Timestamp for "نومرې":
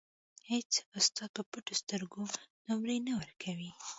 2.67-2.97